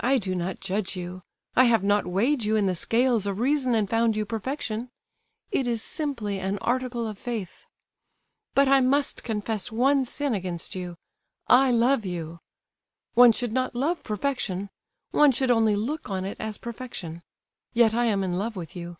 [0.00, 1.22] I do not judge you;
[1.54, 5.80] I have not weighed you in the scales of Reason and found you Perfection—it is
[5.80, 7.68] simply an article of faith.
[8.52, 12.40] But I must confess one sin against you—I love you.
[13.14, 14.70] One should not love perfection.
[15.12, 18.96] One should only look on it as perfection—yet I am in love with you.